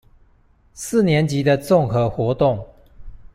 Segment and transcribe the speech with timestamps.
[0.73, 2.65] 四年級的綜合活動